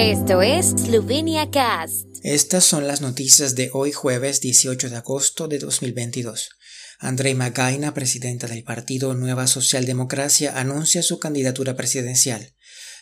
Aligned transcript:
Esto 0.00 0.40
es 0.40 0.70
Slovenia 0.70 1.50
Cast. 1.50 2.06
Estas 2.22 2.64
son 2.64 2.86
las 2.86 3.02
noticias 3.02 3.54
de 3.54 3.68
hoy 3.74 3.92
jueves 3.92 4.40
18 4.40 4.88
de 4.88 4.96
agosto 4.96 5.46
de 5.46 5.58
2022. 5.58 6.48
Andrei 7.00 7.34
Magaina, 7.34 7.92
presidenta 7.92 8.46
del 8.46 8.64
partido 8.64 9.12
Nueva 9.12 9.46
Socialdemocracia, 9.46 10.58
anuncia 10.58 11.02
su 11.02 11.18
candidatura 11.18 11.76
presidencial. 11.76 12.56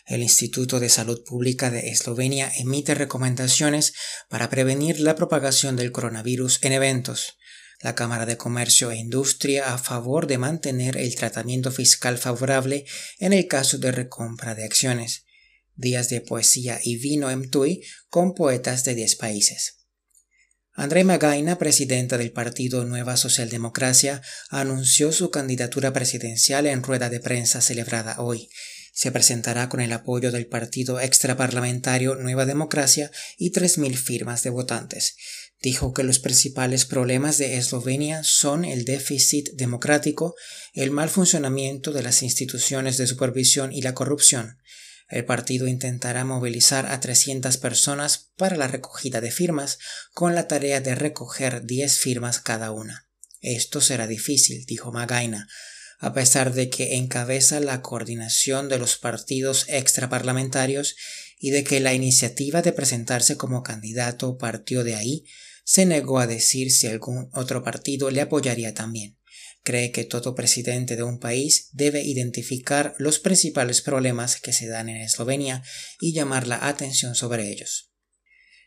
El 0.07 0.21
Instituto 0.21 0.81
de 0.81 0.89
Salud 0.89 1.23
Pública 1.23 1.71
de 1.71 1.87
Eslovenia 1.87 2.51
emite 2.57 2.95
recomendaciones 2.95 3.93
para 4.27 4.49
prevenir 4.49 4.99
la 4.99 5.15
propagación 5.15 5.77
del 5.77 5.93
coronavirus 5.93 6.59
en 6.63 6.73
eventos. 6.73 7.37
La 7.79 7.95
Cámara 7.95 8.25
de 8.25 8.35
Comercio 8.35 8.91
e 8.91 8.97
Industria 8.97 9.73
a 9.73 9.77
favor 9.77 10.27
de 10.27 10.37
mantener 10.37 10.97
el 10.97 11.15
tratamiento 11.15 11.71
fiscal 11.71 12.17
favorable 12.17 12.83
en 13.19 13.31
el 13.31 13.47
caso 13.47 13.77
de 13.77 13.93
recompra 13.93 14.53
de 14.53 14.65
acciones 14.65 15.28
días 15.79 16.09
de 16.09 16.21
poesía 16.21 16.79
y 16.83 16.97
vino 16.97 17.31
en 17.31 17.49
Tui 17.49 17.81
con 18.09 18.33
poetas 18.35 18.83
de 18.83 18.95
10 18.95 19.15
países. 19.15 19.77
André 20.73 21.03
Magaina, 21.03 21.57
presidenta 21.57 22.17
del 22.17 22.31
partido 22.31 22.85
Nueva 22.85 23.17
Socialdemocracia, 23.17 24.21
anunció 24.49 25.11
su 25.11 25.29
candidatura 25.31 25.91
presidencial 25.91 26.67
en 26.67 26.83
rueda 26.83 27.09
de 27.09 27.19
prensa 27.19 27.59
celebrada 27.59 28.19
hoy. 28.19 28.49
Se 28.93 29.11
presentará 29.11 29.67
con 29.69 29.81
el 29.81 29.91
apoyo 29.91 30.31
del 30.31 30.47
partido 30.47 30.99
extraparlamentario 30.99 32.15
Nueva 32.15 32.45
Democracia 32.45 33.11
y 33.37 33.51
3.000 33.51 33.95
firmas 33.95 34.43
de 34.43 34.51
votantes. 34.51 35.15
Dijo 35.61 35.93
que 35.93 36.03
los 36.03 36.19
principales 36.19 36.85
problemas 36.85 37.37
de 37.37 37.57
Eslovenia 37.57 38.23
son 38.23 38.63
el 38.63 38.85
déficit 38.85 39.49
democrático, 39.55 40.35
el 40.73 40.91
mal 40.91 41.09
funcionamiento 41.09 41.91
de 41.91 42.03
las 42.03 42.23
instituciones 42.23 42.97
de 42.97 43.07
supervisión 43.07 43.73
y 43.73 43.81
la 43.81 43.93
corrupción. 43.93 44.59
El 45.09 45.25
partido 45.25 45.67
intentará 45.67 46.23
movilizar 46.23 46.85
a 46.85 46.99
300 46.99 47.57
personas 47.57 48.29
para 48.37 48.55
la 48.55 48.67
recogida 48.67 49.21
de 49.21 49.31
firmas, 49.31 49.79
con 50.13 50.35
la 50.35 50.47
tarea 50.47 50.81
de 50.81 50.93
recoger 50.93 51.65
10 51.65 51.97
firmas 51.97 52.39
cada 52.39 52.71
una. 52.71 53.09
Esto 53.41 53.81
será 53.81 54.05
difícil, 54.05 54.65
dijo 54.67 54.91
Magaina, 54.91 55.47
a 55.97 56.13
pesar 56.13 56.53
de 56.53 56.69
que 56.69 56.95
encabeza 56.95 57.59
la 57.59 57.81
coordinación 57.81 58.69
de 58.69 58.77
los 58.77 58.97
partidos 58.97 59.65
extraparlamentarios 59.67 60.95
y 61.39 61.49
de 61.49 61.63
que 61.63 61.79
la 61.79 61.95
iniciativa 61.95 62.61
de 62.61 62.71
presentarse 62.71 63.35
como 63.35 63.63
candidato 63.63 64.37
partió 64.37 64.83
de 64.83 64.95
ahí, 64.95 65.25
se 65.63 65.85
negó 65.85 66.19
a 66.19 66.27
decir 66.27 66.71
si 66.71 66.87
algún 66.87 67.29
otro 67.33 67.63
partido 67.63 68.11
le 68.11 68.21
apoyaría 68.21 68.73
también 68.73 69.18
cree 69.69 69.91
que 69.91 70.03
todo 70.03 70.33
presidente 70.33 70.95
de 70.95 71.03
un 71.03 71.19
país 71.19 71.69
debe 71.73 72.01
identificar 72.01 72.95
los 72.97 73.19
principales 73.19 73.81
problemas 73.81 74.37
que 74.37 74.51
se 74.51 74.67
dan 74.67 74.89
en 74.89 74.97
Eslovenia 74.97 75.61
y 76.01 76.11
llamar 76.11 76.47
la 76.47 76.67
atención 76.67 77.13
sobre 77.13 77.51
ellos. 77.51 77.91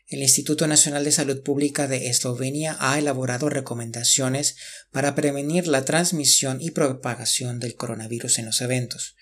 El 0.07 0.21
Instituto 0.21 0.65
Nacional 0.65 1.03
de 1.03 1.11
Salud 1.11 1.43
Pública 1.43 1.89
de 1.89 2.07
Eslovenia 2.07 2.77
ha 2.79 2.97
elaborado 2.97 3.49
recomendaciones 3.49 4.55
para 4.91 5.13
prevenir 5.13 5.67
la 5.67 5.83
transmisión 5.83 6.61
y 6.61 6.71
propagación 6.71 7.59
del 7.59 7.75
coronavirus 7.75 8.39
en 8.39 8.45
los 8.45 8.61
eventos. 8.61 9.17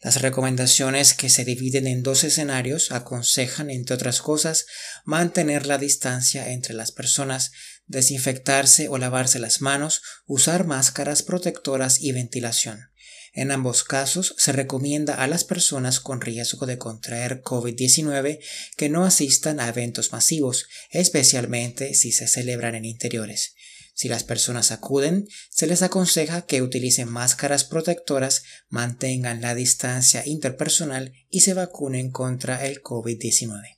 Las 0.00 0.22
recomendaciones, 0.22 1.12
que 1.12 1.28
se 1.28 1.44
dividen 1.44 1.86
en 1.86 2.02
dos 2.02 2.24
escenarios, 2.24 2.92
aconsejan, 2.92 3.68
entre 3.68 3.94
otras 3.94 4.22
cosas, 4.22 4.64
mantener 5.04 5.66
la 5.66 5.76
distancia 5.76 6.50
entre 6.50 6.72
las 6.72 6.92
personas, 6.92 7.52
desinfectarse 7.86 8.88
o 8.88 8.98
lavarse 8.98 9.38
las 9.38 9.60
manos, 9.60 10.02
usar 10.26 10.66
máscaras 10.66 11.22
protectoras 11.22 12.00
y 12.00 12.12
ventilación. 12.12 12.90
En 13.36 13.50
ambos 13.50 13.84
casos 13.84 14.34
se 14.38 14.52
recomienda 14.52 15.14
a 15.14 15.26
las 15.26 15.44
personas 15.44 16.00
con 16.00 16.22
riesgo 16.22 16.64
de 16.64 16.78
contraer 16.78 17.42
COVID-19 17.42 18.40
que 18.78 18.88
no 18.88 19.04
asistan 19.04 19.60
a 19.60 19.68
eventos 19.68 20.10
masivos, 20.10 20.68
especialmente 20.90 21.92
si 21.94 22.12
se 22.12 22.28
celebran 22.28 22.74
en 22.74 22.86
interiores. 22.86 23.54
Si 23.92 24.08
las 24.08 24.24
personas 24.24 24.72
acuden, 24.72 25.28
se 25.50 25.66
les 25.66 25.82
aconseja 25.82 26.46
que 26.46 26.62
utilicen 26.62 27.10
máscaras 27.10 27.64
protectoras, 27.64 28.42
mantengan 28.68 29.42
la 29.42 29.54
distancia 29.54 30.22
interpersonal 30.26 31.12
y 31.30 31.40
se 31.40 31.52
vacunen 31.52 32.10
contra 32.10 32.66
el 32.66 32.82
COVID-19. 32.82 33.75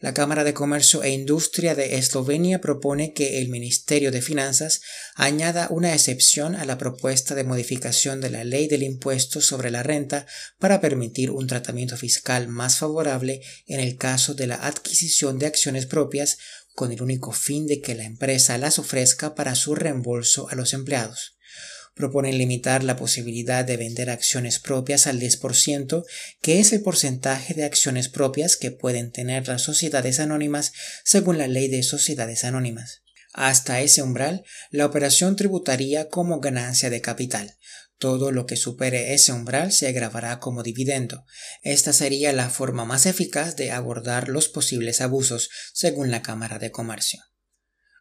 La 0.00 0.14
Cámara 0.14 0.44
de 0.44 0.54
Comercio 0.54 1.02
e 1.02 1.10
Industria 1.10 1.74
de 1.74 1.96
Eslovenia 1.96 2.60
propone 2.60 3.12
que 3.12 3.40
el 3.40 3.48
Ministerio 3.48 4.12
de 4.12 4.22
Finanzas 4.22 4.80
añada 5.16 5.66
una 5.70 5.92
excepción 5.92 6.54
a 6.54 6.64
la 6.64 6.78
propuesta 6.78 7.34
de 7.34 7.42
modificación 7.42 8.20
de 8.20 8.30
la 8.30 8.44
ley 8.44 8.68
del 8.68 8.84
impuesto 8.84 9.40
sobre 9.40 9.72
la 9.72 9.82
renta 9.82 10.24
para 10.60 10.80
permitir 10.80 11.32
un 11.32 11.48
tratamiento 11.48 11.96
fiscal 11.96 12.46
más 12.46 12.78
favorable 12.78 13.40
en 13.66 13.80
el 13.80 13.96
caso 13.96 14.34
de 14.34 14.46
la 14.46 14.54
adquisición 14.54 15.40
de 15.40 15.46
acciones 15.46 15.86
propias 15.86 16.38
con 16.76 16.92
el 16.92 17.02
único 17.02 17.32
fin 17.32 17.66
de 17.66 17.80
que 17.80 17.96
la 17.96 18.04
empresa 18.04 18.56
las 18.56 18.78
ofrezca 18.78 19.34
para 19.34 19.56
su 19.56 19.74
reembolso 19.74 20.48
a 20.48 20.54
los 20.54 20.74
empleados. 20.74 21.37
Proponen 21.98 22.38
limitar 22.38 22.84
la 22.84 22.96
posibilidad 22.96 23.64
de 23.64 23.76
vender 23.76 24.08
acciones 24.08 24.58
propias 24.58 25.06
al 25.06 25.20
10%, 25.20 26.04
que 26.40 26.60
es 26.60 26.72
el 26.72 26.80
porcentaje 26.80 27.52
de 27.52 27.64
acciones 27.64 28.08
propias 28.08 28.56
que 28.56 28.70
pueden 28.70 29.12
tener 29.12 29.48
las 29.48 29.62
sociedades 29.62 30.20
anónimas 30.20 30.72
según 31.04 31.36
la 31.36 31.48
ley 31.48 31.68
de 31.68 31.82
sociedades 31.82 32.44
anónimas. 32.44 33.02
Hasta 33.34 33.80
ese 33.80 34.02
umbral, 34.02 34.44
la 34.70 34.86
operación 34.86 35.36
tributaría 35.36 36.08
como 36.08 36.40
ganancia 36.40 36.88
de 36.88 37.00
capital, 37.00 37.58
todo 37.98 38.30
lo 38.30 38.46
que 38.46 38.56
supere 38.56 39.12
ese 39.12 39.32
umbral 39.32 39.72
se 39.72 39.90
grabará 39.90 40.38
como 40.38 40.62
dividendo. 40.62 41.24
Esta 41.62 41.92
sería 41.92 42.32
la 42.32 42.48
forma 42.48 42.84
más 42.84 43.06
eficaz 43.06 43.56
de 43.56 43.72
abordar 43.72 44.28
los 44.28 44.48
posibles 44.48 45.00
abusos, 45.00 45.50
según 45.74 46.12
la 46.12 46.22
Cámara 46.22 46.60
de 46.60 46.70
Comercio. 46.70 47.27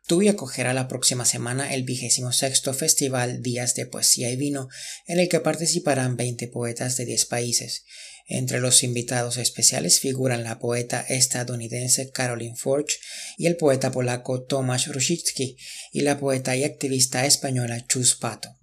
Tui 0.07 0.29
acogerá 0.29 0.73
la 0.73 0.87
próxima 0.87 1.25
semana 1.25 1.73
el 1.73 1.83
vigésimo 1.83 2.31
sexto 2.31 2.73
Festival 2.73 3.41
Días 3.41 3.75
de 3.75 3.85
Poesía 3.85 4.31
y 4.31 4.37
Vino, 4.37 4.69
en 5.05 5.19
el 5.19 5.27
que 5.27 5.41
participarán 5.41 6.15
20 6.15 6.47
poetas 6.47 6.95
de 6.95 7.03
10 7.03 7.25
países. 7.25 7.83
Entre 8.25 8.61
los 8.61 8.83
invitados 8.83 9.35
especiales 9.35 9.99
figuran 9.99 10.45
la 10.45 10.59
poeta 10.59 11.01
estadounidense 11.01 12.09
Caroline 12.09 12.55
Forge 12.55 12.95
y 13.37 13.47
el 13.47 13.57
poeta 13.57 13.91
polaco 13.91 14.43
Tomasz 14.43 14.87
Ruszycki 14.87 15.57
y 15.91 16.01
la 16.01 16.17
poeta 16.17 16.55
y 16.55 16.63
activista 16.63 17.25
española 17.25 17.85
Chus 17.85 18.15
Pato. 18.15 18.55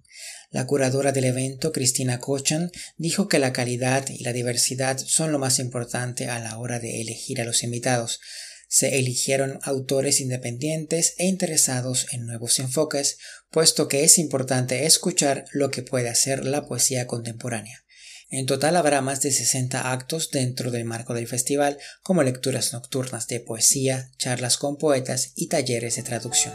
La 0.49 0.65
curadora 0.65 1.11
del 1.11 1.25
evento, 1.25 1.71
Cristina 1.71 2.19
Cochan, 2.19 2.71
dijo 2.97 3.27
que 3.27 3.37
la 3.37 3.53
calidad 3.53 4.07
y 4.09 4.23
la 4.23 4.33
diversidad 4.33 4.97
son 4.97 5.31
lo 5.31 5.37
más 5.37 5.59
importante 5.59 6.27
a 6.27 6.39
la 6.39 6.57
hora 6.57 6.79
de 6.79 7.01
elegir 7.01 7.39
a 7.39 7.45
los 7.45 7.61
invitados. 7.61 8.19
Se 8.67 8.97
eligieron 8.97 9.59
autores 9.63 10.19
independientes 10.19 11.13
e 11.17 11.25
interesados 11.25 12.07
en 12.11 12.25
nuevos 12.25 12.59
enfoques, 12.59 13.17
puesto 13.49 13.87
que 13.87 14.03
es 14.03 14.17
importante 14.17 14.85
escuchar 14.85 15.45
lo 15.51 15.71
que 15.71 15.81
puede 15.81 16.09
hacer 16.09 16.45
la 16.45 16.65
poesía 16.65 17.07
contemporánea. 17.07 17.85
En 18.29 18.47
total 18.47 18.75
habrá 18.75 19.01
más 19.01 19.21
de 19.21 19.31
60 19.31 19.91
actos 19.91 20.31
dentro 20.31 20.71
del 20.71 20.83
marco 20.83 21.13
del 21.13 21.27
festival, 21.27 21.77
como 22.01 22.23
lecturas 22.23 22.73
nocturnas 22.73 23.27
de 23.27 23.39
poesía, 23.39 24.11
charlas 24.17 24.57
con 24.57 24.77
poetas 24.77 25.31
y 25.35 25.47
talleres 25.47 25.95
de 25.95 26.03
traducción. 26.03 26.53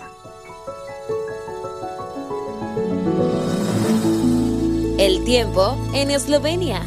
El 4.99 5.25
tiempo 5.25 5.91
en 5.95 6.11
Eslovenia. 6.11 6.87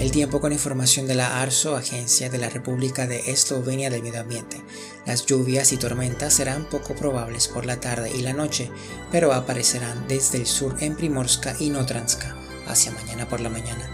El 0.00 0.12
tiempo 0.12 0.40
con 0.40 0.50
información 0.50 1.06
de 1.06 1.14
la 1.14 1.42
ARSO, 1.42 1.76
Agencia 1.76 2.30
de 2.30 2.38
la 2.38 2.48
República 2.48 3.06
de 3.06 3.30
Eslovenia 3.30 3.90
del 3.90 4.02
Medio 4.02 4.22
Ambiente. 4.22 4.62
Las 5.04 5.26
lluvias 5.26 5.74
y 5.74 5.76
tormentas 5.76 6.32
serán 6.32 6.64
poco 6.70 6.94
probables 6.94 7.48
por 7.48 7.66
la 7.66 7.80
tarde 7.80 8.10
y 8.10 8.22
la 8.22 8.32
noche, 8.32 8.70
pero 9.12 9.34
aparecerán 9.34 10.08
desde 10.08 10.38
el 10.38 10.46
sur 10.46 10.74
en 10.80 10.96
Primorska 10.96 11.54
y 11.60 11.68
Notranska, 11.68 12.34
hacia 12.66 12.92
mañana 12.92 13.28
por 13.28 13.40
la 13.40 13.50
mañana. 13.50 13.90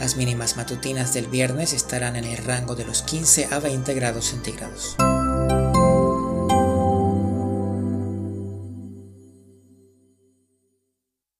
Las 0.00 0.16
mínimas 0.16 0.56
matutinas 0.56 1.14
del 1.14 1.28
viernes 1.28 1.72
estarán 1.72 2.16
en 2.16 2.24
el 2.24 2.38
rango 2.38 2.74
de 2.74 2.84
los 2.84 3.02
15 3.02 3.46
a 3.52 3.60
20 3.60 3.94
grados 3.94 4.24
centígrados. 4.24 4.96